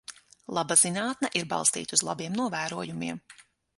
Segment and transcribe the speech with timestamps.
[0.57, 3.23] Laba zinātne ir balstīta uz labiem novērojumiem.